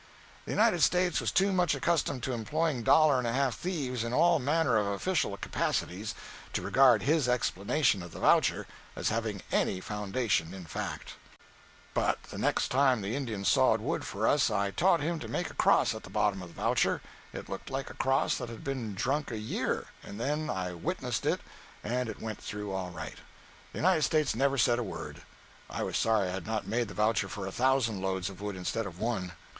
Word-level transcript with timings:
The 0.45 0.51
United 0.51 0.81
States 0.81 1.21
was 1.21 1.31
too 1.31 1.53
much 1.53 1.75
accustomed 1.75 2.23
to 2.23 2.33
employing 2.33 2.81
dollar 2.81 3.19
and 3.19 3.27
a 3.27 3.33
half 3.33 3.55
thieves 3.55 4.03
in 4.03 4.13
all 4.13 4.39
manner 4.39 4.75
of 4.75 4.87
official 4.87 5.37
capacities 5.37 6.15
to 6.53 6.63
regard 6.63 7.03
his 7.03 7.27
explanation 7.29 8.01
of 8.01 8.11
the 8.11 8.19
voucher 8.19 8.65
as 8.95 9.09
having 9.09 9.43
any 9.51 9.79
foundation 9.79 10.55
in 10.55 10.65
fact. 10.65 11.17
190.jpg 11.93 11.93
(22K) 11.93 11.93
But 11.93 12.23
the 12.31 12.37
next 12.39 12.69
time 12.69 13.01
the 13.01 13.15
Indian 13.15 13.45
sawed 13.45 13.79
wood 13.79 14.03
for 14.03 14.27
us 14.27 14.49
I 14.49 14.71
taught 14.71 15.01
him 15.01 15.19
to 15.19 15.27
make 15.27 15.51
a 15.51 15.53
cross 15.53 15.93
at 15.93 16.01
the 16.01 16.09
bottom 16.09 16.41
of 16.41 16.47
the 16.55 16.59
voucher—it 16.59 17.47
looked 17.47 17.69
like 17.69 17.91
a 17.91 17.93
cross 17.93 18.39
that 18.39 18.49
had 18.49 18.63
been 18.63 18.95
drunk 18.95 19.29
a 19.29 19.37
year—and 19.37 20.19
then 20.19 20.49
I 20.49 20.73
"witnessed" 20.73 21.27
it 21.27 21.41
and 21.83 22.09
it 22.09 22.19
went 22.19 22.41
through 22.41 22.71
all 22.71 22.89
right. 22.89 23.19
The 23.71 23.77
United 23.77 24.01
States 24.01 24.33
never 24.35 24.57
said 24.57 24.79
a 24.79 24.83
word. 24.83 25.21
I 25.69 25.83
was 25.83 25.95
sorry 25.95 26.27
I 26.27 26.31
had 26.31 26.47
not 26.47 26.65
made 26.65 26.87
the 26.87 26.95
voucher 26.95 27.27
for 27.29 27.45
a 27.45 27.51
thousand 27.51 28.01
loads 28.01 28.31
of 28.31 28.41
wood 28.41 28.55
instead 28.55 28.87
of 28.87 28.97
one. 28.97 29.33